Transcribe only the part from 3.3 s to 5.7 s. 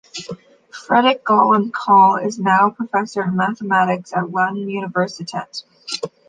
mathematics at Lunds universitet.